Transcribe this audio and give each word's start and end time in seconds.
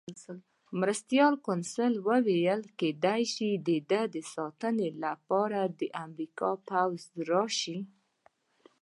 مرستیال 0.79 1.33
کونسل 1.45 1.93
وویل: 2.07 2.61
کېدای 2.79 3.21
شي 3.33 3.49
د 3.67 3.69
ده 3.89 4.01
د 4.13 4.15
ساتنې 4.33 4.89
لپاره 5.03 5.59
د 5.79 5.81
امریکا 6.05 6.49
پوځ 6.67 7.01
راشي. 7.29 7.79